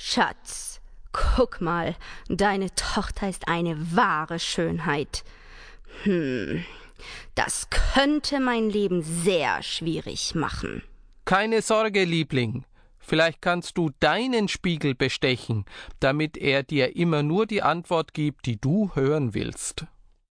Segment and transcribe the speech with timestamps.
[0.00, 0.80] Schatz,
[1.12, 1.96] guck mal,
[2.28, 5.24] deine Tochter ist eine wahre Schönheit.
[6.04, 6.64] Hm,
[7.34, 10.84] das könnte mein Leben sehr schwierig machen.
[11.24, 12.64] Keine Sorge, Liebling.
[13.00, 15.64] Vielleicht kannst du deinen Spiegel bestechen,
[15.98, 19.84] damit er dir immer nur die Antwort gibt, die du hören willst.